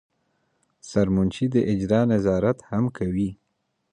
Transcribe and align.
سرمنشي 0.89 1.45
د 1.53 1.55
اجرا 1.71 2.01
نظارت 2.13 2.57
هم 2.69 2.83
کوي. 2.97 3.29